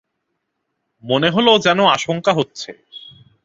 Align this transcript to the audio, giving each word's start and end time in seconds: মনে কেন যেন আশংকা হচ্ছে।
মনে 1.03 1.29
কেন 1.31 1.47
যেন 1.57 1.79
আশংকা 1.87 2.31
হচ্ছে। 2.33 2.69